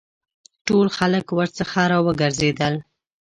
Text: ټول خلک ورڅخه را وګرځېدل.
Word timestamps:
ټول 0.67 0.87
خلک 0.97 1.25
ورڅخه 1.37 1.83
را 1.91 1.99
وګرځېدل. 2.05 2.73